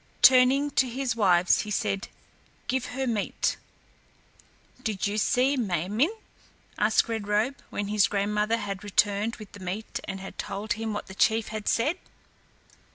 [0.23, 2.07] Turning to his wives he said,
[2.67, 3.57] "Give her meat."
[4.81, 6.07] "Did you see Ma min´?"
[6.75, 10.91] asked Red Robe, when his grandmother had returned with the meat and had told him
[10.91, 11.99] what the chief had said.